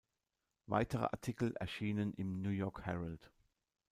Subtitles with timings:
[0.65, 3.31] Weitere Artikel erschienen im New York Herald.